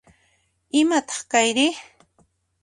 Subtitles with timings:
[0.79, 1.67] Imataq kayri?